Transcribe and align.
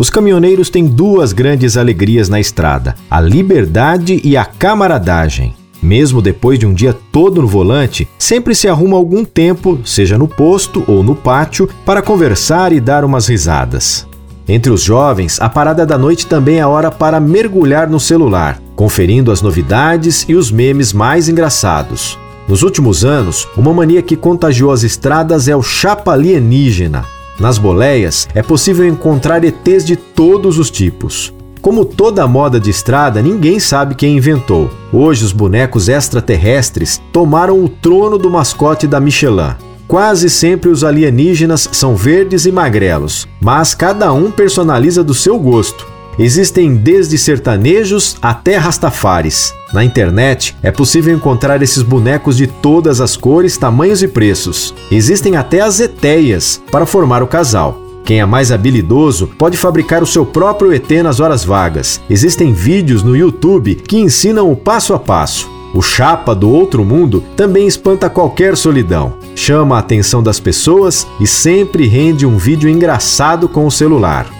os 0.00 0.08
caminhoneiros 0.08 0.70
têm 0.70 0.86
duas 0.86 1.34
grandes 1.34 1.76
alegrias 1.76 2.30
na 2.30 2.40
estrada: 2.40 2.94
a 3.10 3.20
liberdade 3.20 4.18
e 4.24 4.34
a 4.34 4.46
camaradagem. 4.46 5.54
Mesmo 5.82 6.22
depois 6.22 6.58
de 6.58 6.66
um 6.66 6.72
dia 6.72 6.96
todo 7.12 7.42
no 7.42 7.46
volante, 7.46 8.08
sempre 8.18 8.54
se 8.54 8.66
arruma 8.66 8.96
algum 8.96 9.26
tempo, 9.26 9.78
seja 9.84 10.16
no 10.16 10.26
posto 10.26 10.82
ou 10.86 11.02
no 11.02 11.14
pátio, 11.14 11.68
para 11.84 12.00
conversar 12.00 12.72
e 12.72 12.80
dar 12.80 13.04
umas 13.04 13.28
risadas. 13.28 14.06
Entre 14.48 14.72
os 14.72 14.82
jovens, 14.82 15.38
a 15.38 15.50
parada 15.50 15.84
da 15.84 15.98
noite 15.98 16.26
também 16.26 16.58
é 16.58 16.66
hora 16.66 16.90
para 16.90 17.20
mergulhar 17.20 17.88
no 17.88 18.00
celular, 18.00 18.58
conferindo 18.74 19.30
as 19.30 19.42
novidades 19.42 20.24
e 20.26 20.34
os 20.34 20.50
memes 20.50 20.94
mais 20.94 21.28
engraçados. 21.28 22.18
Nos 22.48 22.62
últimos 22.62 23.04
anos, 23.04 23.46
uma 23.54 23.72
mania 23.72 24.00
que 24.00 24.16
contagiou 24.16 24.72
as 24.72 24.82
estradas 24.82 25.46
é 25.46 25.54
o 25.54 25.62
chapa 25.62 26.12
alienígena, 26.12 27.04
nas 27.40 27.58
boleias 27.58 28.28
é 28.34 28.42
possível 28.42 28.86
encontrar 28.86 29.42
ETs 29.42 29.84
de 29.84 29.96
todos 29.96 30.58
os 30.58 30.70
tipos. 30.70 31.32
Como 31.60 31.84
toda 31.84 32.26
moda 32.26 32.58
de 32.58 32.70
estrada, 32.70 33.20
ninguém 33.20 33.58
sabe 33.58 33.94
quem 33.94 34.16
inventou. 34.16 34.70
Hoje, 34.92 35.24
os 35.24 35.32
bonecos 35.32 35.88
extraterrestres 35.88 37.00
tomaram 37.12 37.62
o 37.62 37.68
trono 37.68 38.16
do 38.16 38.30
mascote 38.30 38.86
da 38.86 38.98
Michelin. 38.98 39.54
Quase 39.86 40.30
sempre 40.30 40.70
os 40.70 40.84
alienígenas 40.84 41.68
são 41.72 41.96
verdes 41.96 42.46
e 42.46 42.52
magrelos, 42.52 43.26
mas 43.40 43.74
cada 43.74 44.12
um 44.12 44.30
personaliza 44.30 45.02
do 45.02 45.12
seu 45.12 45.38
gosto. 45.38 45.86
Existem 46.18 46.74
desde 46.74 47.16
sertanejos 47.16 48.16
até 48.20 48.56
rastafares. 48.56 49.54
Na 49.72 49.84
internet 49.84 50.56
é 50.62 50.70
possível 50.70 51.14
encontrar 51.14 51.62
esses 51.62 51.82
bonecos 51.82 52.36
de 52.36 52.46
todas 52.46 53.00
as 53.00 53.16
cores, 53.16 53.56
tamanhos 53.56 54.02
e 54.02 54.08
preços. 54.08 54.74
Existem 54.90 55.36
até 55.36 55.60
as 55.60 55.80
eteias 55.80 56.60
para 56.70 56.86
formar 56.86 57.22
o 57.22 57.26
casal. 57.26 57.80
Quem 58.04 58.20
é 58.20 58.26
mais 58.26 58.50
habilidoso 58.50 59.28
pode 59.38 59.56
fabricar 59.56 60.02
o 60.02 60.06
seu 60.06 60.26
próprio 60.26 60.72
ET 60.72 60.90
nas 61.02 61.20
horas 61.20 61.44
vagas. 61.44 62.00
Existem 62.10 62.52
vídeos 62.52 63.02
no 63.02 63.16
YouTube 63.16 63.76
que 63.76 63.98
ensinam 63.98 64.50
o 64.50 64.56
passo 64.56 64.94
a 64.94 64.98
passo. 64.98 65.48
O 65.72 65.80
chapa 65.80 66.34
do 66.34 66.50
outro 66.50 66.84
mundo 66.84 67.22
também 67.36 67.68
espanta 67.68 68.10
qualquer 68.10 68.56
solidão. 68.56 69.14
Chama 69.36 69.76
a 69.76 69.78
atenção 69.78 70.20
das 70.20 70.40
pessoas 70.40 71.06
e 71.20 71.26
sempre 71.26 71.86
rende 71.86 72.26
um 72.26 72.36
vídeo 72.36 72.68
engraçado 72.68 73.48
com 73.48 73.64
o 73.64 73.70
celular. 73.70 74.39